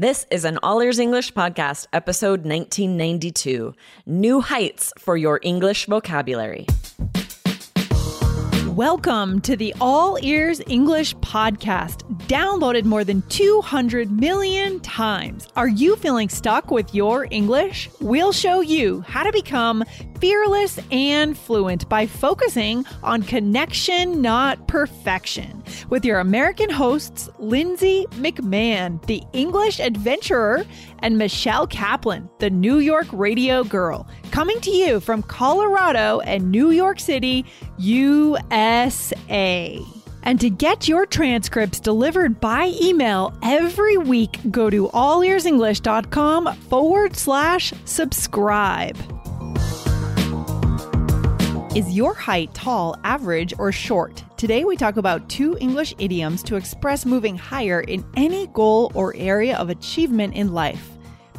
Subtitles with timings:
[0.00, 3.74] This is an All Ears English podcast, episode 1992
[4.06, 6.64] New Heights for Your English Vocabulary.
[8.68, 15.46] Welcome to the All Ears English podcast, downloaded more than 200 million times.
[15.54, 17.90] Are you feeling stuck with your English?
[18.00, 19.84] We'll show you how to become
[20.20, 25.62] fearless and fluent by focusing on connection, not perfection.
[25.88, 30.64] With your American hosts, Lindsay McMahon, the English adventurer,
[31.00, 36.70] and Michelle Kaplan, the New York radio girl, coming to you from Colorado and New
[36.70, 37.46] York City,
[37.78, 38.50] USA.
[40.22, 47.72] And to get your transcripts delivered by email every week, go to allearsenglish.com forward slash
[47.86, 48.98] subscribe.
[51.72, 54.24] Is your height tall, average, or short?
[54.36, 59.14] Today we talk about two English idioms to express moving higher in any goal or
[59.16, 60.84] area of achievement in life.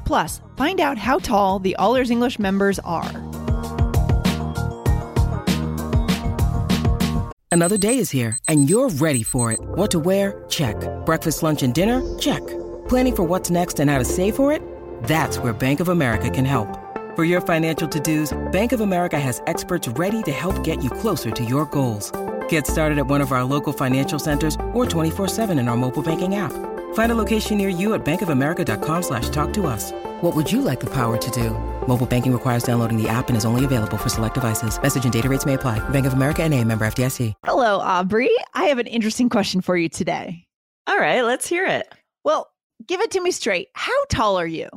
[0.06, 3.12] Plus, find out how tall the All Ears English members are.
[7.52, 9.60] Another day is here, and you're ready for it.
[9.60, 10.46] What to wear?
[10.48, 10.78] Check.
[11.06, 12.18] Breakfast, lunch, and dinner?
[12.18, 12.40] Check.
[12.88, 14.64] Planning for what's next and how to save for it?
[15.04, 16.70] That's where Bank of America can help.
[17.22, 21.30] For your financial to-dos, Bank of America has experts ready to help get you closer
[21.30, 22.12] to your goals.
[22.50, 26.34] Get started at one of our local financial centers or 24-7 in our mobile banking
[26.34, 26.52] app.
[26.96, 29.92] Find a location near you at bankofamerica.com slash talk to us.
[30.22, 31.52] What would you like the power to do?
[31.88, 34.82] Mobile banking requires downloading the app and is only available for select devices.
[34.82, 35.78] Message and data rates may apply.
[35.90, 37.34] Bank of America and a member FDIC.
[37.44, 38.32] Hello, Aubrey.
[38.56, 40.48] I have an interesting question for you today.
[40.88, 41.88] All right, let's hear it.
[42.26, 42.50] Well,
[42.88, 43.68] give it to me straight.
[43.74, 44.70] How tall are you?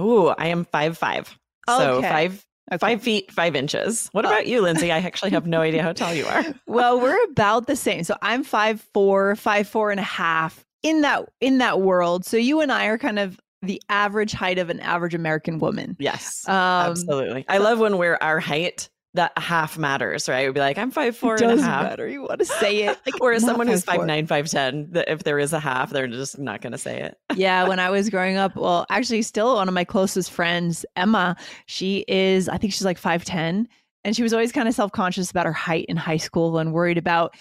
[0.00, 1.37] Ooh, I am five five.
[1.68, 2.08] So Okay.
[2.08, 2.78] five Okay.
[2.78, 4.08] five feet five inches.
[4.12, 4.92] What about you, Lindsay?
[4.92, 6.44] I actually have no idea how tall you are.
[6.66, 8.04] well, we're about the same.
[8.04, 12.26] So I'm five four, five four and a half in that in that world.
[12.26, 15.96] So you and I are kind of the average height of an average American woman.
[15.98, 17.44] Yes, Um, absolutely.
[17.48, 18.88] I love when we're our height.
[19.14, 20.46] That half matters, right?
[20.46, 21.82] We'd be like, I'm five four It and a doesn't half.
[21.84, 22.06] matter.
[22.06, 22.98] You want to say it.
[23.06, 23.96] Like, not someone who's 5'4".
[23.96, 26.78] five nine, five ten, that if there is a half, they're just not going to
[26.78, 27.18] say it.
[27.36, 31.36] yeah, when I was growing up, well, actually, still one of my closest friends, Emma,
[31.66, 33.66] she is, I think she's like 5'10.
[34.04, 36.72] And she was always kind of self conscious about her height in high school and
[36.72, 37.34] worried about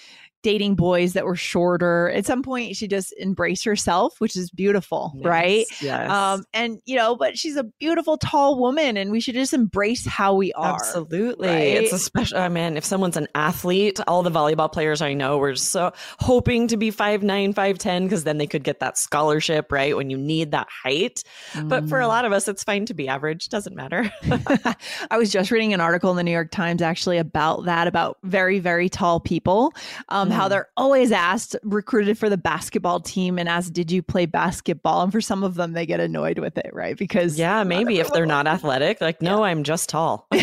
[0.44, 2.10] dating boys that were shorter.
[2.10, 5.66] At some point, she just embraced herself, which is beautiful, right?
[5.70, 6.12] Yes, Yes.
[6.12, 10.06] Um, and you know, but she's a beautiful, tall woman, and we should just embrace
[10.06, 10.76] how we are.
[10.76, 11.48] Absolutely.
[11.48, 11.62] right?
[11.84, 15.38] It's a special, oh man, if someone's an athlete, all the volleyball players I know
[15.38, 18.98] were so hoping to be five nine, five ten, because then they could get that
[18.98, 19.96] scholarship, right?
[19.96, 21.24] When you need that height.
[21.66, 22.08] But for a Mm.
[22.10, 23.50] lot of us, it's fine to be average.
[23.50, 24.12] Doesn't matter.
[25.12, 28.18] I was just reading an article in the New York Times actually about that, about
[28.24, 29.74] very, very tall people,
[30.10, 30.50] um, how Mm.
[30.50, 35.02] they're always asked, recruited for the basketball team and asked, Did you play basketball?
[35.04, 36.98] And for some of them, they get annoyed with it, right?
[36.98, 40.28] Because yeah, maybe if they're not athletic, like, no, I'm just tall.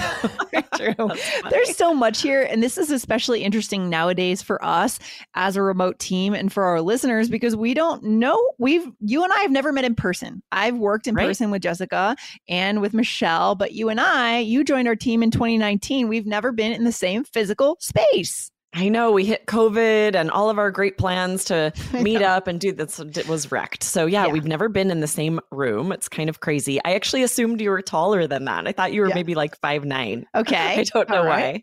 [0.77, 1.11] True.
[1.51, 2.43] There's so much here.
[2.43, 4.99] And this is especially interesting nowadays for us
[5.35, 8.53] as a remote team and for our listeners because we don't know.
[8.59, 10.43] We've, you and I have never met in person.
[10.53, 11.27] I've worked in Right.
[11.29, 12.17] person with Jessica
[12.49, 16.09] and with Michelle, but you and I, you joined our team in 2019.
[16.09, 18.51] We've never been in the same physical space.
[18.77, 22.61] I know we hit COVID and all of our great plans to meet up and
[22.61, 23.85] do this it was wrecked.
[23.85, 24.33] So yeah, Yeah.
[24.33, 25.93] we've never been in the same room.
[25.93, 26.81] It's kind of crazy.
[26.85, 28.67] I actually assumed you were taller than that.
[28.67, 29.15] I thought you were Yeah.
[29.15, 30.27] maybe like five nine.
[30.35, 30.57] Okay.
[30.81, 31.61] I don't know why.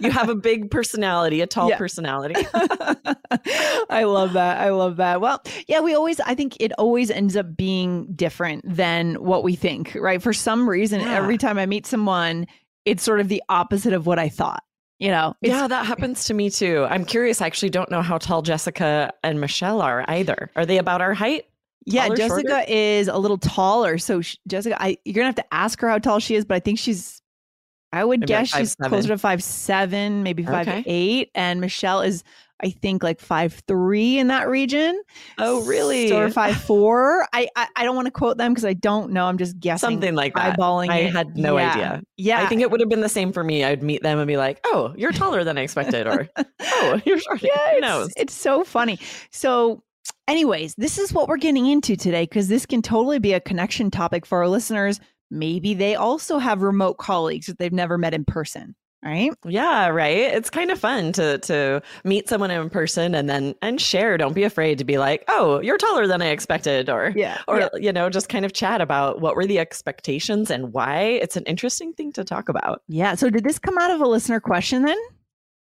[0.00, 1.78] You have a big personality, a tall Yeah.
[1.78, 2.34] personality.
[3.90, 4.58] I love that.
[4.60, 5.20] I love that.
[5.20, 9.54] Well, yeah, we always, I think it always ends up being different than what we
[9.54, 10.20] think, right?
[10.20, 12.46] For some reason, every time I meet someone,
[12.84, 14.62] it's sort of the opposite of what I thought.
[14.98, 16.84] You know, yeah, that happens to me too.
[16.90, 17.40] I'm curious.
[17.40, 20.50] I actually don't know how tall Jessica and Michelle are either.
[20.56, 21.44] Are they about our height?
[21.86, 22.02] yeah.
[22.04, 22.64] taller, Jessica shorter?
[22.68, 25.98] is a little taller, so sh Jessica, I you're gonna have to ask her how
[25.98, 27.22] tall she is, but I think she's,
[27.92, 28.88] I would Maybe like guess she's 5'7".
[28.88, 30.52] closer to five seven, maybe Okay.
[30.52, 32.24] five eight, and Michelle is,
[32.62, 35.00] I think, like five three in that region.
[35.38, 36.12] Oh, really?
[36.12, 37.26] Or five four.
[37.32, 39.26] I I, I don't want to quote them because I don't know.
[39.26, 39.90] I'm just guessing.
[39.90, 40.58] Something like that.
[40.58, 40.88] Eyeballing.
[40.90, 41.12] I it.
[41.12, 41.70] had no Yeah.
[41.72, 42.02] idea.
[42.16, 43.64] Yeah, I think it would have been the same for me.
[43.64, 46.28] I'd meet them and be like, "Oh, you're taller than I expected," or
[46.60, 48.98] "Oh, you're shorter." yeah, Who it's, it's so funny.
[49.30, 49.82] So,
[50.26, 53.90] anyways, this is what we're getting into today because this can totally be a connection
[53.90, 54.98] topic for our listeners.
[55.30, 58.74] Maybe they also have remote colleagues that they've never met in person.
[59.04, 59.30] Right.
[59.44, 60.16] Yeah, right.
[60.16, 64.18] It's kind of fun to to meet someone in person and then and share.
[64.18, 67.38] Don't be afraid to be like, "Oh, you're taller than I expected," or Yeah.
[67.46, 71.00] or you know, just kind of chat about what were the expectations and why.
[71.22, 72.82] It's an interesting thing to talk about.
[72.88, 73.14] yeah.
[73.14, 74.98] So, did this come out of a listener question then?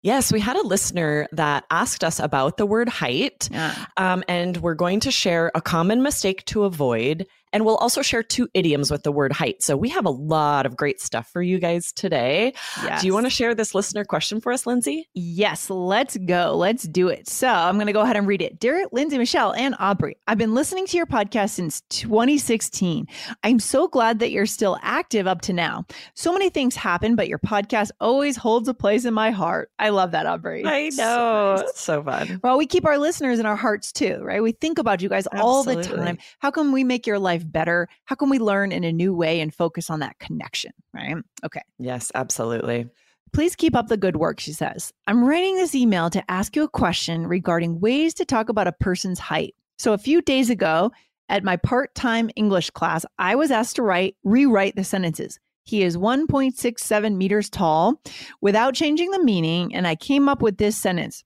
[0.04, 3.76] Yes, we had a listener that asked us about the word height, Yeah.
[3.98, 7.28] um, and we're going to share a common mistake to avoid.
[7.54, 9.62] And we'll also share two idioms with the word height.
[9.64, 12.54] So we have a lot of great stuff for you guys today.
[13.00, 15.10] Do you want to share this listener question for us, Lindsay?
[15.14, 16.56] Yes, let's go.
[16.56, 17.28] Let's do it.
[17.28, 18.60] So I'm going to go ahead and read it.
[18.60, 23.06] Dear Lindsay, Michelle, and Aubrey, I've been listening to your podcast since 2016.
[23.44, 25.86] I'm so glad that you're still active up to now.
[26.16, 29.70] So many things happen, but your podcast always holds a place in my heart.
[29.78, 30.64] I love that, Aubrey.
[30.66, 31.56] I So know.
[31.56, 31.70] nice.
[31.70, 32.40] It's so fun.
[32.44, 34.42] Well, we keep our listeners in our hearts too, right?
[34.42, 36.18] We think about you guys all the time.
[36.40, 37.88] How can we make your life better?
[38.06, 41.16] How can we learn in a new way and focus on that connection, right?
[41.46, 41.62] Okay.
[41.80, 42.90] Yes, absolutely.
[43.34, 44.92] Please keep up the good work, she says.
[45.08, 48.74] I'm writing this email to ask you a question regarding ways to talk about a
[48.74, 49.56] person's height.
[49.78, 50.92] So, a few days ago
[51.30, 55.40] at my part time English class, I was asked to write, rewrite the sentences.
[55.64, 58.02] He is 1.67 meters tall
[58.42, 59.74] without changing the meaning.
[59.74, 61.24] And I came up with this sentence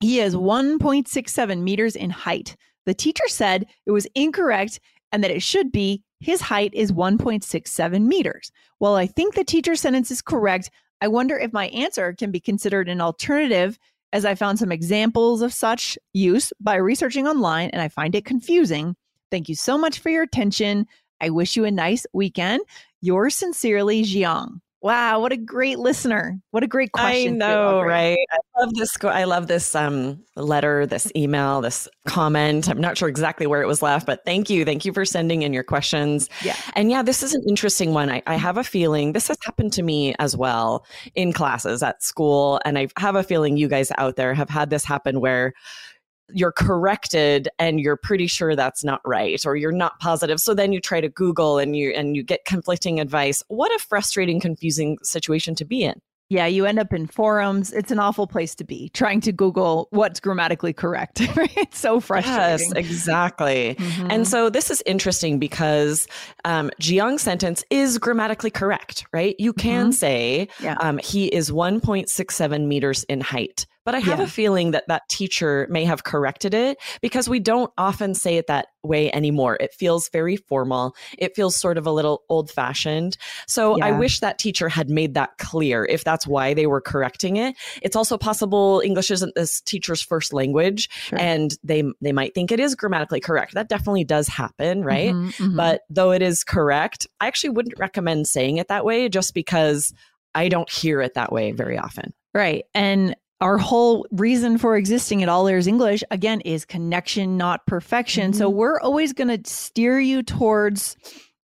[0.00, 2.56] He is 1.67 meters in height.
[2.86, 4.80] The teacher said it was incorrect
[5.12, 8.50] and that it should be his height is 1.67 meters.
[8.78, 10.70] While I think the teacher's sentence is correct,
[11.00, 13.78] I wonder if my answer can be considered an alternative,
[14.12, 18.24] as I found some examples of such use by researching online and I find it
[18.24, 18.96] confusing.
[19.30, 20.86] Thank you so much for your attention.
[21.20, 22.62] I wish you a nice weekend.
[23.02, 24.60] Yours sincerely, Jiang.
[24.86, 26.38] Wow, what a great listener.
[26.52, 27.32] What a great question.
[27.32, 28.16] too, know, right?
[28.30, 28.96] I love this.
[29.02, 32.68] I love this um, letter, this email, this comment.
[32.68, 34.64] I'm not sure exactly where it was left, but thank you.
[34.64, 36.30] Thank you for sending in your questions.
[36.44, 36.54] Yeah.
[36.76, 38.08] And yeah, this is an interesting one.
[38.08, 40.86] I, I have a feeling this has happened to me as well
[41.16, 42.60] in classes at school.
[42.64, 45.52] And I have a feeling you guys out there have had this happen where
[46.32, 50.72] you're corrected and you're pretty sure that's not right or you're not positive so then
[50.72, 54.98] you try to google and you and you get conflicting advice what a frustrating confusing
[55.02, 57.72] situation to be in Yeah, you end up in forums.
[57.72, 61.20] It's an awful place to be trying to Google what's grammatically correct.
[61.56, 62.66] It's so frustrating.
[62.66, 63.76] Yes, exactly.
[63.78, 64.12] Mhm.
[64.12, 66.08] And so this is interesting because
[66.44, 69.36] um, Jiang's sentence is grammatically correct, right?
[69.38, 69.94] You can Mhm.
[69.94, 70.74] say Yeah.
[70.80, 73.66] um, he is 1.67 meters in height.
[73.86, 74.24] But I have Yeah.
[74.24, 78.48] a feeling that that teacher may have corrected it because we don't often say it
[78.48, 79.56] that way anymore.
[79.60, 80.94] It feels very formal.
[81.16, 83.16] It feels sort of a little old fashioned.
[83.46, 87.36] So I wish that teacher had made that clear if that's why they were correcting
[87.36, 87.56] it.
[87.80, 91.18] It's also possible English isn't this teacher's first language Sure.
[91.18, 93.54] and they they might think it is grammatically correct.
[93.54, 95.14] That definitely does happen, right?
[95.14, 95.56] Mhm, mhm.
[95.56, 99.92] But though it is correct, I actually wouldn't recommend saying it that way just because
[100.34, 102.12] I don't hear it that way very often.
[102.34, 102.64] Right.
[102.74, 108.32] And our whole reason for existing at All Ears English, again, is connection, not perfection.
[108.32, 108.56] So Mm-hmm.
[108.56, 110.96] we're always going to steer you towards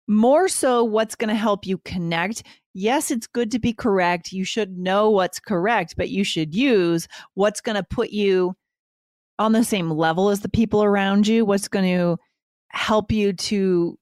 [0.09, 2.43] more so what's going to help you connect.
[2.73, 4.33] Yes, it's good to be correct.
[4.33, 8.55] You should know what's correct, but you should use what's going to put you
[9.39, 12.17] on the same level as the people around you, what's going to
[12.69, 13.99] help you to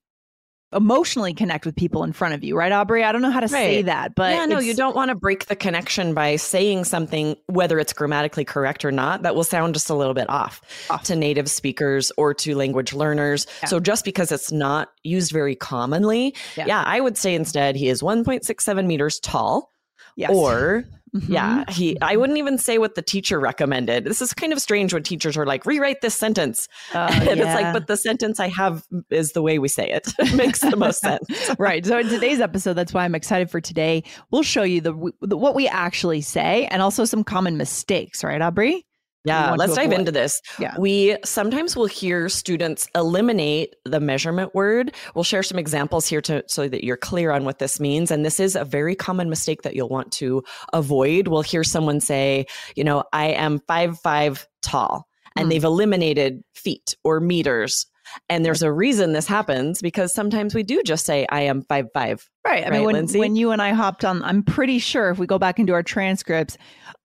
[0.73, 3.05] emotionally connect with people in front of you, right, Aubrey?
[3.05, 5.47] I don't know how to say that, but yeah, no, you don't want to break
[5.47, 9.91] the connection by saying something, whether it's grammatically correct or not, that will sound just
[9.91, 10.61] a little bit off,
[10.91, 11.05] Off.
[11.05, 13.47] to native speakers or to language learners.
[13.63, 13.69] Yeah.
[13.69, 16.67] So just because it's not used very commonly, Yeah.
[16.67, 19.72] yeah, I would say instead he is 1.67 meters tall.
[20.17, 20.31] Yes.
[20.33, 21.29] Or Mhm.
[21.29, 24.05] yeah, he I wouldn't even say what the teacher recommended.
[24.05, 26.69] This is kind of strange when teachers are like, rewrite this sentence.
[26.95, 30.11] Uh, and it's like, but the sentence I have is the way we say it.
[30.19, 31.29] it makes the most sense.
[31.59, 31.85] right.
[31.85, 34.05] So in today's episode, that's why I'm excited for today.
[34.31, 38.41] We'll show you the, the what we actually say and also some common mistakes, right,
[38.41, 38.87] Aubrey?
[39.25, 40.01] Yeah, let's dive avoid.
[40.01, 40.41] into this.
[40.59, 40.75] Yeah.
[40.79, 44.95] We sometimes will hear students eliminate the measurement word.
[45.15, 48.11] We'll share some examples here to so that you're clear on what this means.
[48.11, 51.29] And this is a very common mistake that you'll want to avoid.
[51.29, 55.51] We'll hear someone say, you know, I am five five tall, and Hmm.
[55.51, 57.87] they've eliminated feet or meters.
[58.29, 61.87] And there's a reason this happens because sometimes we do just say I am five
[61.95, 62.29] five.
[62.47, 62.67] Right.
[62.67, 63.19] I mean, Right, when, Lindsay?
[63.19, 65.83] when you and I hopped on, I'm pretty sure if we go back into our
[65.83, 66.57] transcripts,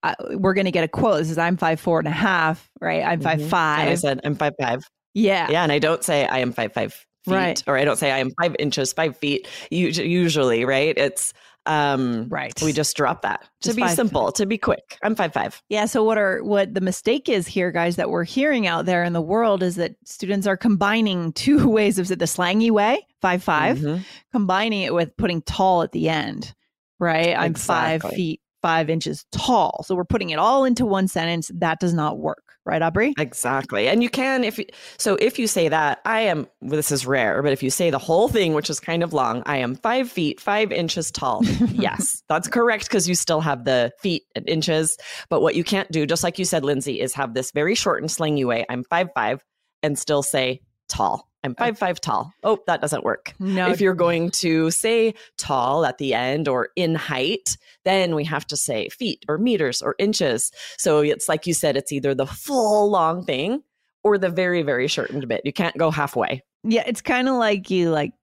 [0.03, 1.19] uh, we're going to get a quote.
[1.19, 3.03] This is I'm five four and a half, right?
[3.03, 3.53] I'm five Mhm.
[3.79, 4.83] And I said I'm five five.
[5.13, 5.47] Yeah.
[5.49, 7.63] Yeah, and I don't say I am five five feet, Right.
[7.67, 9.47] or I don't say I am five inches, five feet.
[9.71, 10.93] u- Usually, right?
[10.97, 11.33] It's
[11.67, 12.53] um, Right.
[12.62, 13.91] We just drop that to be five.
[13.95, 14.97] simple, to be quick.
[15.03, 15.62] I'm five five.
[15.69, 15.86] Yeah.
[15.86, 19.13] So what are what the mistake is here, guys, that we're hearing out there in
[19.13, 23.77] the world is that students are combining two ways of the slangy way, five five,
[23.79, 24.03] Mhm.
[24.31, 26.53] combining it with putting tall at the end,
[27.00, 27.36] right?
[27.38, 29.83] I'm five feet, five inches tall.
[29.86, 31.51] So we're putting it all into one sentence.
[31.55, 33.13] That does not work, right, Aubrey?
[33.17, 33.88] Exactly.
[33.88, 34.65] And you can, if you,
[34.97, 37.89] so, if you say that, I am, well, this is rare, but if you say
[37.89, 41.41] the whole thing, which is kind of long, I am five feet, five inches tall.
[41.71, 44.97] yes, that's correct because you still have the feet and inches.
[45.29, 48.01] But what you can't do, just like you said, Lindsay, is have this very short
[48.01, 48.65] and slangy way.
[48.69, 49.43] I'm five, five,
[49.81, 51.29] and still say tall.
[51.48, 52.34] I'm five five tall.
[52.44, 53.34] Oh, that doesn't work.
[53.39, 53.70] No.
[53.70, 58.46] If you're going to say tall at the end or in height, then we have
[58.48, 60.51] to say feet or meters or inches.
[60.77, 63.63] So it's like you said, it's either the full long thing
[64.04, 65.42] or the very, very shortened bit.
[65.44, 66.44] You can't go halfway.
[66.63, 68.13] Yeah, it's kind of like you like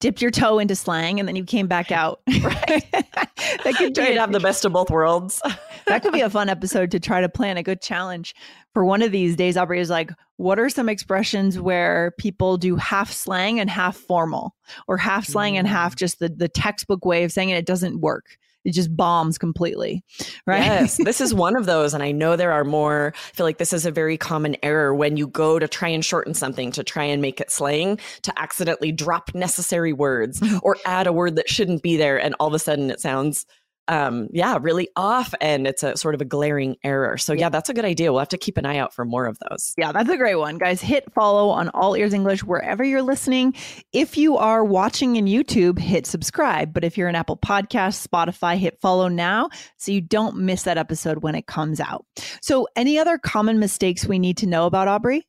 [0.00, 2.20] dipped your toe into slang and then you came back out.
[2.42, 2.84] Right.
[2.92, 5.40] that could Try to have the best of both worlds.
[5.86, 8.34] that could be a fun episode to try to plan a good challenge
[8.72, 9.56] for one of these days.
[9.56, 14.54] Aubrey is like, what are some expressions where people do half slang and half formal,
[14.88, 15.98] or half slang and half mm.
[15.98, 17.58] just the the textbook way of saying it?
[17.58, 18.38] It doesn't work.
[18.64, 20.04] It just bombs completely,
[20.46, 20.62] right?
[20.62, 21.94] Yes, this is one of those.
[21.94, 23.12] And I know there are more.
[23.14, 26.04] I feel like this is a very common error when you go to try and
[26.04, 31.06] shorten something to try and make it slang to accidentally drop necessary words or add
[31.06, 32.20] a word that shouldn't be there.
[32.20, 33.46] And all of a sudden it sounds
[33.88, 37.68] um yeah really off and it's a sort of a glaring error so yeah that's
[37.68, 39.92] a good idea we'll have to keep an eye out for more of those Yeah,
[39.92, 40.58] that's a great one.
[40.58, 43.54] Guys, hit follow on All Ears English wherever you're listening.
[43.92, 46.72] If you are watching in YouTube, hit subscribe.
[46.72, 50.78] But if you're an Apple Podcast, Spotify, hit follow now so you don't miss that
[50.78, 52.06] episode when it comes out.
[52.40, 55.26] So, any other common mistakes we need to know about Aubrey?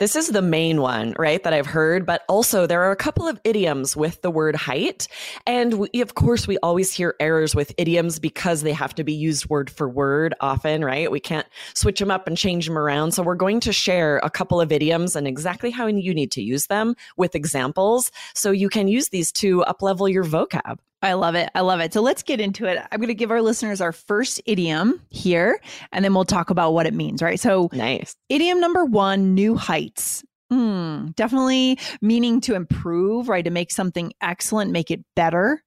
[0.00, 3.28] This is the main one, right, that I've heard, but also there are a couple
[3.28, 5.06] of idioms with the word height.
[5.46, 9.12] And we, of course, we always hear errors with idioms because they have to be
[9.12, 11.10] used word for word often, right?
[11.10, 13.12] We can't switch them up and change them around.
[13.12, 16.42] So we're going to share a couple of idioms and exactly how you need to
[16.42, 20.78] use them with examples so you can use these to uplevel your vocab.
[21.02, 21.48] I love it.
[21.54, 21.94] I love it.
[21.94, 22.78] So let's get into it.
[22.92, 25.60] I'm going to give our listeners our first idiom here,
[25.92, 27.40] and then we'll talk about what it means, right?
[27.40, 28.16] So, Nice.
[28.28, 30.22] idiom number one new heights.
[30.50, 33.44] Hmm, definitely meaning to improve, right?
[33.44, 35.62] To make something excellent, make it better.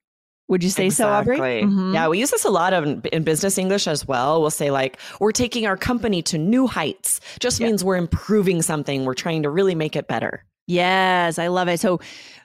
[0.50, 1.36] Would you say so, Aubrey?
[1.38, 1.64] Exactly.
[1.64, 1.94] Mhm.
[1.94, 4.42] Yeah, we use this a lot of in, in business English as well.
[4.42, 7.22] We'll say like we're taking our company to new heights.
[7.40, 9.06] Just means we're improving something.
[9.06, 10.44] We're trying to really make it better.
[10.68, 11.80] Yes, I love it.
[11.80, 12.00] So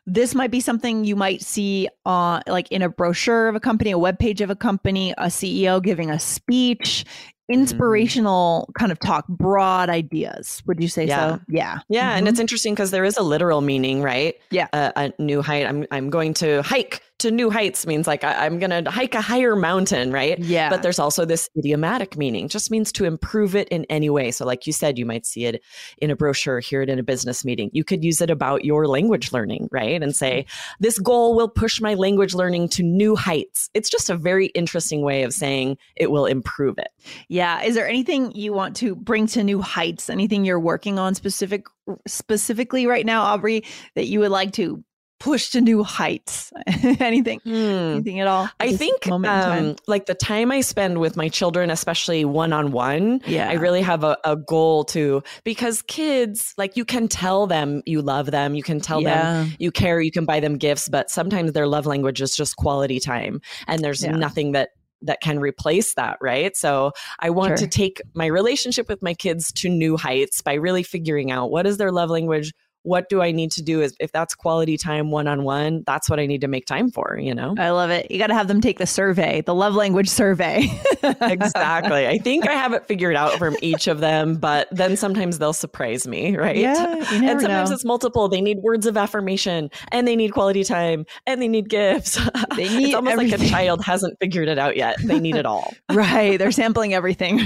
[0.06, 3.90] this might be something you might see uh like in a brochure of a company,
[3.90, 7.04] a web page of a company, a CEO giving a speech,
[7.50, 7.62] Mm-hmm.
[7.62, 10.62] inspirational kind of talk, broad ideas.
[10.66, 11.36] Would you say Yeah.
[11.36, 11.40] so?
[11.48, 11.78] Yeah.
[11.88, 12.30] Yeah, and Mhm.
[12.30, 14.34] it's interesting because there is a literal meaning, right?
[14.50, 14.66] Yeah.
[14.74, 15.64] Uh, a new height.
[15.66, 19.14] I'm I'm going to hike to new heights means like I, I'm going to hike
[19.14, 20.38] a higher mountain, right?
[20.38, 20.70] Yeah.
[20.70, 24.30] But there's also this idiomatic meaning, just means to improve it in any way.
[24.30, 25.62] So, like you said, you might see it
[25.98, 27.70] in a brochure, hear it in a business meeting.
[27.72, 30.02] You could use it about your language learning, right?
[30.02, 30.46] And say,
[30.80, 33.70] this goal will push my language learning to new heights.
[33.74, 36.88] It's just a very interesting way of saying it will improve it.
[37.28, 37.62] Yeah.
[37.62, 40.08] Is there anything you want to bring to new heights?
[40.08, 41.66] Anything you're working on specific
[42.06, 44.84] specifically right now, Aubrey, that you would like to
[45.18, 46.52] push to new heights?
[47.00, 47.40] anything?
[47.40, 47.52] Hmm.
[47.52, 48.48] Anything at all?
[48.60, 49.66] I think moment in time?
[49.70, 53.48] um, like the time I spend with my children, especially one on one, Yeah.
[53.48, 58.02] I really have a, a goal to because kids, like you can tell them you
[58.02, 61.52] love them, you can tell them you care, you can buy them gifts, but sometimes
[61.52, 63.40] their love language is just quality time.
[63.66, 64.12] And there's Yeah.
[64.12, 64.70] nothing that
[65.00, 66.56] that can replace that, right?
[66.56, 70.82] So I want to take my relationship with my kids to new heights by really
[70.82, 74.12] figuring out what is their love language, what do I need to do is if
[74.12, 77.34] that's quality time one on one, that's what I need to make time for, you
[77.34, 77.54] know?
[77.58, 78.10] I love it.
[78.10, 80.68] You got to have them take the survey, the love language survey.
[81.02, 82.06] exactly.
[82.06, 85.52] I think I have it figured out from each of them, but then sometimes they'll
[85.52, 86.56] surprise me, right?
[86.56, 87.74] Yeah, and sometimes know.
[87.74, 88.28] it's multiple.
[88.28, 92.18] They need words of affirmation and they need quality time and they need gifts.
[92.56, 94.96] They need it's almost like a child hasn't figured it out yet.
[95.02, 95.74] They need it all.
[95.92, 96.38] right.
[96.38, 97.38] They're sampling everything.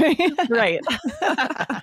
[0.50, 0.80] Right.
[0.80, 1.82] right.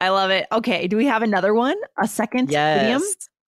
[0.00, 0.46] I love it.
[0.50, 0.88] Okay.
[0.88, 1.76] Do we have another one?
[1.98, 3.02] A second idiom?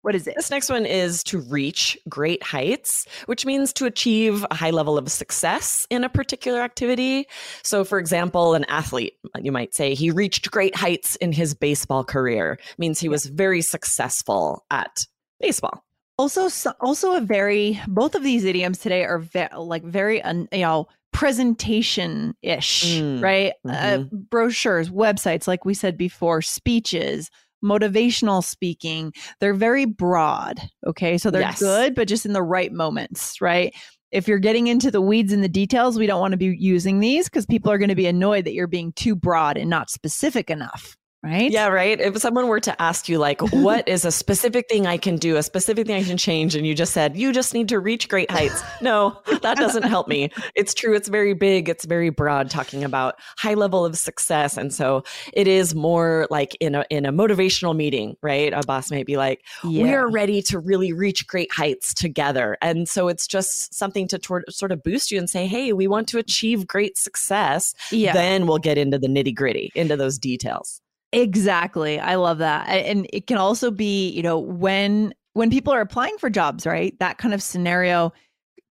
[0.03, 0.35] What is it?
[0.37, 4.97] This next one is to reach great heights, which means to achieve a high level
[4.97, 7.27] of success in a particular activity.
[7.61, 12.05] So, for example, an athlete, you might say he reached great heights in his baseball
[12.05, 15.05] career, means he was very successful at
[15.41, 15.83] baseball.
[16.17, 16.47] Also,
[16.79, 20.87] also a very both of these idioms today are ve- like very un, you know
[21.17, 23.53] presentation ish, Mm, right?
[23.67, 24.09] Uh, mhm.
[24.29, 27.29] brochures, websites, like we said before, speeches,
[27.63, 29.11] motivational speaking.
[29.39, 30.59] They're very broad.
[30.85, 31.17] Okay.
[31.17, 31.59] So they're Yes.
[31.59, 33.73] good, but just in the right moments, right?
[34.11, 36.99] If you're getting into the weeds and the details, we don't want to be using
[36.99, 39.89] these because people are going to be annoyed that you're being too broad and not
[39.89, 41.51] specific enough, right?
[41.51, 41.99] Yeah, right.
[41.99, 45.35] If someone were to ask you, like, what is a specific thing I can do,
[45.35, 48.07] a specific thing I can change, and you just said, you just need to reach
[48.07, 48.61] great heights.
[48.81, 50.29] No, that doesn't help me.
[50.55, 50.95] It's true.
[50.95, 51.67] It's very big.
[51.69, 54.57] It's very broad, talking about high level of success.
[54.57, 58.53] And so it is more like in a in a motivational meeting, right?
[58.53, 59.83] A boss might be like, Yeah.
[59.83, 62.57] we are ready to really reach great heights together.
[62.61, 64.19] And so it's just something to
[64.49, 67.73] sort of boost you and say, hey, we want to achieve great success.
[67.91, 68.13] yeah.
[68.13, 70.81] Then we'll get into the nitty gritty, into those details.
[71.13, 71.99] Exactly.
[71.99, 72.67] I love that.
[72.67, 76.97] And it can also be, you know, when when people are applying for jobs, right?
[76.99, 78.11] That kind of scenario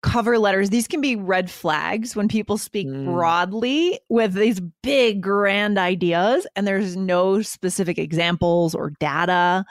[0.02, 3.04] cover letters, these can be red flags when people speak Mm.
[3.04, 9.64] broadly with these big grand ideas and there's no specific examples or data,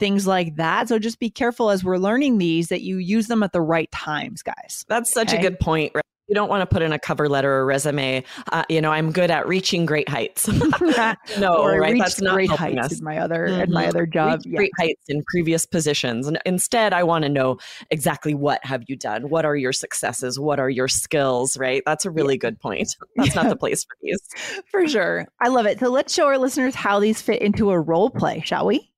[0.00, 0.88] things like that.
[0.88, 3.90] So just be careful as we're learning these that you use them at the right
[3.92, 4.84] times, guys.
[4.88, 5.38] That's such Okay.
[5.38, 5.92] a good point.
[5.94, 6.02] Right?
[6.28, 8.24] You don't want to put in a cover letter or resume.
[8.50, 10.48] Uh, you know, I'm good at reaching great heights.
[11.38, 11.98] no, or right?
[11.98, 12.98] That's not great helping heights us.
[12.98, 13.88] in my other in my Mhm.
[13.88, 14.40] other job.
[14.44, 14.56] Yeah.
[14.56, 17.58] Great heights in previous positions, and instead, I want to know
[17.90, 19.28] exactly what have you done.
[19.28, 20.38] What are your successes?
[20.38, 21.56] What are your skills?
[21.56, 21.82] Right?
[21.86, 22.96] That's a really good point.
[23.16, 24.62] That's not the place for these.
[24.70, 25.26] For sure.
[25.40, 25.78] I love it.
[25.78, 28.90] So let's show our listeners how these fit into a role play, shall we?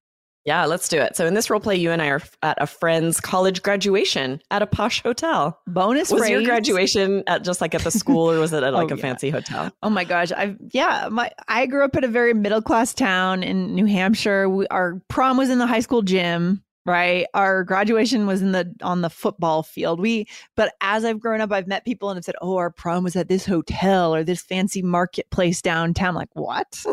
[0.49, 1.15] Yeah, let's do it.
[1.15, 4.63] So in this role play, you and I are at a friend's college graduation at
[4.63, 5.61] a posh hotel.
[5.67, 8.79] Bonus Was your graduation at just like at the school, or was it at oh,
[8.79, 9.03] like Oh, a yeah.
[9.03, 9.71] fancy hotel?
[9.83, 10.33] Oh my gosh.
[10.33, 14.49] I yeah, my I grew up in a very middle class town in New Hampshire.
[14.49, 17.27] We, our prom was in the high school gym, right?
[17.35, 20.01] Our graduation was in the on the football field.
[20.01, 20.27] We
[20.57, 23.15] but as I've grown up, I've met people and have said, "Oh, our prom was
[23.15, 26.85] at this hotel or this fancy marketplace downtown." like, "What?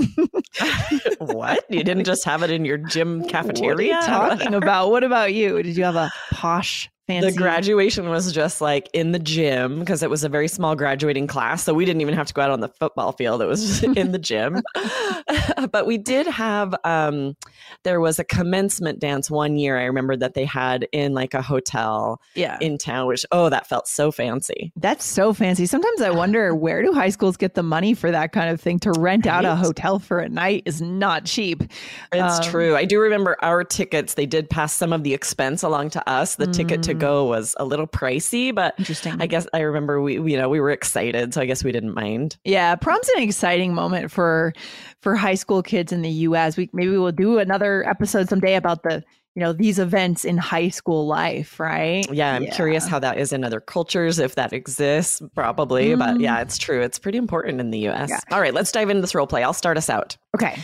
[1.19, 1.65] what?
[1.69, 3.95] You didn't just have it in your gym What are cafeteria?
[3.95, 4.91] you talking about?
[4.91, 5.63] What about you?
[5.63, 10.03] Did you have a posh fancy The graduation was just like in the gym because
[10.03, 11.63] it was a very small graduating class.
[11.63, 13.41] So we didn't even have to go out on the football field.
[13.41, 14.61] It was just in the gym.
[15.71, 17.35] but we did have, um,
[17.83, 19.77] there was a commencement dance one year.
[19.77, 22.57] I remember that they had in like a hotel Yeah.
[22.61, 24.71] in town, which, oh, that felt so fancy.
[24.75, 25.65] That's so fancy.
[25.65, 28.79] Sometimes I wonder where do high schools get the money for that kind of thing?
[28.79, 31.63] To rent out a hotel for a night is not cheap.
[32.11, 32.75] It's Um, true.
[32.75, 36.35] I do remember our tickets, they did pass some of the expense along to us.
[36.35, 36.99] The ticket to Mm.
[36.99, 39.21] go was a little pricey, but Interesting.
[39.21, 41.33] I guess I remember we, you know, we were excited.
[41.33, 42.37] So I guess we didn't mind.
[42.43, 44.53] yeah, prom's an exciting moment for
[45.01, 46.57] for high school kids in the US.
[46.57, 49.03] We maybe we'll do another episode someday about the,
[49.35, 52.05] you know, these events in high school life, right?
[52.11, 55.93] Yeah, I'm curious how that is in other cultures, if that exists, probably.
[55.95, 56.81] But yeah, it's true.
[56.81, 58.09] It's pretty important in the US.
[58.09, 58.19] Yeah.
[58.31, 59.43] All right, let's dive into this role play.
[59.43, 60.15] I'll start us out.
[60.35, 60.57] Okay.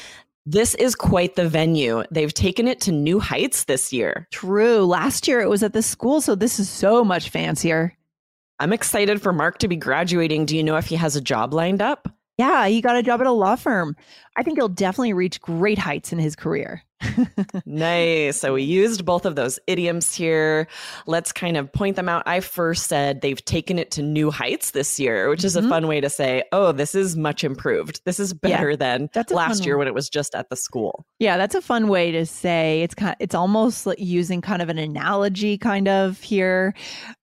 [0.46, 2.04] This is quite the venue.
[2.10, 4.28] They've taken it to new heights this year.
[4.32, 4.86] True.
[4.86, 7.96] Last year it was at the school, so this is so much fancier.
[8.60, 10.48] I'm excited for Mark to be graduating.
[10.48, 12.08] Do you know if he has a job lined up?
[12.42, 13.96] Yeah, he got a job at a law firm.
[14.36, 16.82] I think he'll definitely reach great heights in his career.
[17.66, 18.38] Nice.
[18.38, 20.68] So we used both of those idioms here.
[21.08, 22.24] Let's kind of point them out.
[22.26, 25.70] I first said they've taken it to new heights this year, which is a Mhm.
[25.70, 28.02] fun way to say, oh, this is much improved.
[28.06, 29.80] This is Yeah, better than that's last year one.
[29.80, 31.06] when it was just at the school.
[31.20, 33.12] Yeah, that's a fun way to say it's kind.
[33.12, 36.74] of, It's almost like using kind of an analogy, kind of here,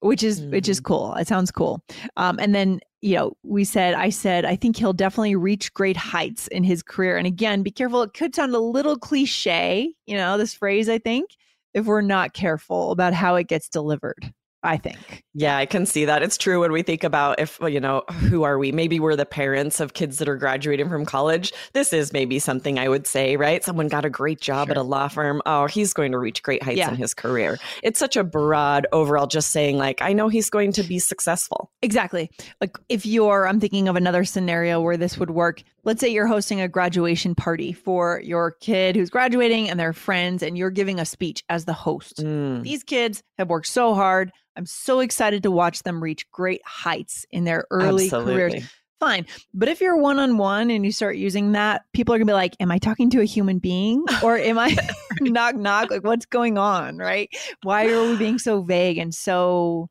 [0.00, 1.14] which is which is cool.
[1.14, 1.80] It sounds cool.
[2.16, 5.96] Um, and then you know, we said, I said, I think he'll definitely reach great
[5.96, 7.16] heights in his career.
[7.16, 8.02] And again, be careful.
[8.02, 10.88] It could sound a little cliche, you know, this phrase.
[10.88, 11.30] I think
[11.74, 14.32] if we're not careful about how it gets delivered.
[14.62, 15.22] I think.
[15.34, 16.22] Yeah, I can see that.
[16.22, 18.72] It's true when we think about if, well, you know, who are we?
[18.72, 21.52] Maybe we're the parents of kids that are graduating from college.
[21.74, 23.62] This is maybe something I would say, right?
[23.62, 25.40] Someone got a great job at a law firm.
[25.46, 26.88] Oh, he's going to reach great heights Yeah.
[26.90, 27.56] in his career.
[27.84, 31.70] It's such a broad overall, just saying, like, I know he's going to be successful.
[31.82, 32.28] Exactly.
[32.60, 35.62] Like if you're, I'm thinking of another scenario where this would work.
[35.88, 40.42] Let's say you're hosting a graduation party for your kid who's graduating and their friends,
[40.42, 42.18] and you're giving a speech as the host.
[42.18, 42.62] Mm.
[42.62, 44.30] These kids have worked so hard.
[44.54, 48.70] I'm so excited to watch them reach great heights in their early careers.
[49.00, 49.24] Fine.
[49.54, 52.32] But if you're one on one and you start using that, people are going to
[52.32, 54.04] be like, Am I talking to a human being?
[54.22, 54.76] Or am I
[55.22, 55.90] knock, knock?
[55.90, 56.98] Like, what's going on?
[56.98, 57.30] Right?
[57.62, 59.88] Why are we being so vague and so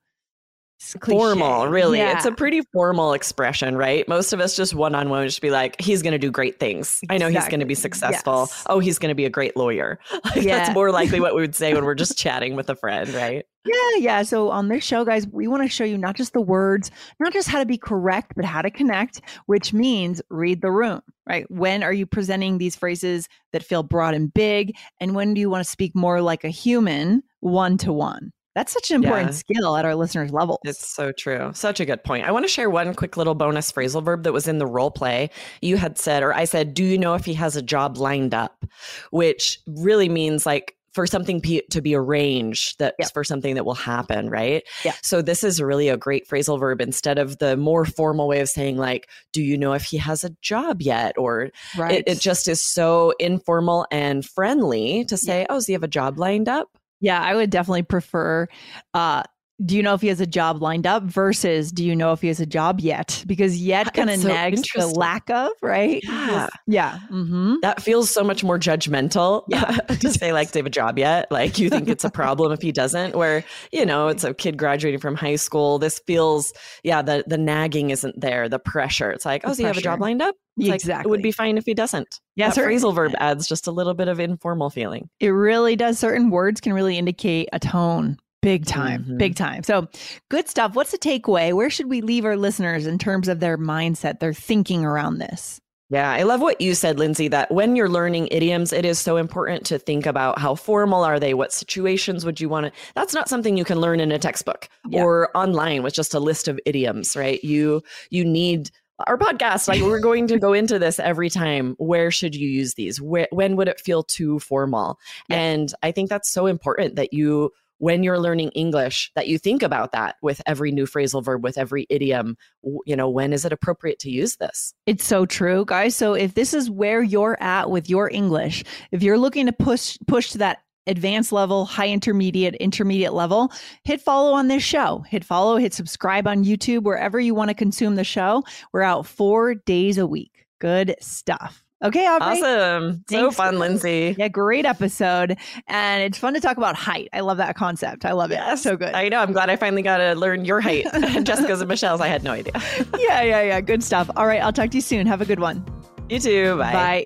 [0.79, 1.97] formal, really.
[1.99, 2.15] Yeah.
[2.15, 4.07] It's a pretty formal expression, right?
[4.07, 6.59] Most of us just one on one just be like, he's going to do great
[6.59, 7.01] things.
[7.09, 8.47] I know he's going to be successful.
[8.49, 8.63] Yes.
[8.67, 9.99] Oh, he's going to be a great lawyer.
[10.25, 10.57] Like, Yeah.
[10.57, 13.45] That's more likely what we would say when we're just chatting with a friend, right?
[13.65, 14.23] Yeah, yeah.
[14.23, 17.33] So on this show, guys, we want to show you not just the words, not
[17.33, 21.49] just how to be correct, but how to connect, which means read the room, right?
[21.49, 24.75] When are you presenting these phrases that feel broad and big?
[24.99, 28.31] And when do you want to speak more like a human, one to one?
[28.57, 29.35] That's such an important Yeah.
[29.35, 30.59] skill at our listeners' level.
[30.65, 31.51] It's so true.
[31.53, 32.25] Such a good point.
[32.25, 34.89] I want to share one quick little bonus phrasal verb that was in the role
[34.89, 35.29] play.
[35.61, 38.33] You had said, or I said, do you know if he has a job lined
[38.33, 38.65] up?
[39.11, 43.13] Which really means like for something pe- to be arranged, that's Yep.
[43.13, 44.63] for something that will happen, right?
[44.83, 44.93] Yeah.
[45.03, 48.49] So this is really a great phrasal verb instead of the more formal way of
[48.49, 51.15] saying, like, do you know if he has a job yet?
[51.19, 51.99] Or right.
[51.99, 55.87] it, it just is so informal and friendly to say, oh, does he have a
[55.87, 56.69] job lined up?
[56.99, 58.47] Yeah, I would definitely prefer
[58.93, 59.23] uh
[59.65, 62.21] do you know if he has a job lined up versus do you know if
[62.21, 63.23] he has a job yet?
[63.25, 65.99] Because yet kind of so nags the lack of, right?
[66.03, 66.47] Yeah.
[66.67, 66.99] Yeah.
[67.09, 69.71] hmm That feels so much more judgmental Yeah.
[69.77, 71.31] to say, like, do you have a job yet?
[71.31, 74.57] Like, you think it's a problem if he doesn't, where, you know, it's a kid
[74.57, 75.79] graduating from high school.
[75.79, 79.09] This feels, yeah, the, the nagging isn't there, the pressure.
[79.11, 80.35] It's like, The oh, does he have a job lined up?
[80.59, 82.19] It's like, it would be fine if he doesn't.
[82.35, 85.09] Yeah, that certain- phrasal verb adds just a little bit of informal feeling.
[85.19, 85.97] It really does.
[85.99, 88.17] Certain words can really indicate a tone.
[88.41, 89.17] Big time, Mhm.
[89.17, 89.63] big time.
[89.63, 89.87] So,
[90.29, 90.75] good stuff.
[90.75, 91.53] What's the takeaway?
[91.53, 95.59] Where should we leave our listeners in terms of their mindset, their thinking around this?
[95.89, 99.15] Yeah, I love what you said, Lindsay, that when you're learning idioms, it is so
[99.17, 101.33] important to think about how formal are they?
[101.33, 102.71] What situations would you want to?
[102.93, 105.01] That's not something you can learn in a textbook Yeah.
[105.03, 107.41] or online with just a list of idioms, right?
[107.43, 108.69] You you need
[109.07, 109.67] our podcast.
[109.67, 111.75] Like we're going to go into this every time.
[111.77, 112.99] Where should you use these?
[113.01, 114.99] Where, when would it feel too formal?
[115.29, 115.37] Yeah.
[115.37, 119.61] And I think that's so important that you when you're learning English that you think
[119.63, 122.37] about that with every new phrasal verb, with every idiom,
[122.85, 124.73] you know, when is it appropriate to use this?
[124.85, 125.95] It's so true, guys.
[125.95, 129.97] So if this is where you're at with your English, if you're looking to push
[130.07, 133.51] push to that advanced level, high intermediate, intermediate level,
[133.83, 135.03] hit follow on this show.
[135.09, 138.43] Hit follow, hit subscribe on YouTube wherever you want to consume the show.
[138.71, 140.45] We're out 4 days a week.
[140.59, 141.66] Good stuff.
[141.83, 142.41] Okay, Aubrey.
[142.41, 143.03] Awesome.
[143.07, 144.15] So fun, Lindsay.
[144.17, 145.37] Yeah, great episode.
[145.67, 147.09] And it's fun to talk about height.
[147.13, 148.03] I love that concept.
[148.03, 148.35] I love it.
[148.35, 148.63] Yes.
[148.63, 148.93] So good.
[148.95, 149.19] I know.
[149.19, 150.85] I'm glad I finally got to learn your height.
[151.23, 152.53] Jessica's and Michelle's, I had no idea.
[152.97, 153.61] yeah, yeah, yeah.
[153.61, 154.09] Good stuff.
[154.15, 154.41] All right.
[154.41, 155.05] I'll talk to you soon.
[155.05, 155.63] Have a good one.
[156.09, 156.57] You too.
[156.57, 156.73] Bye.
[156.73, 157.05] Bye.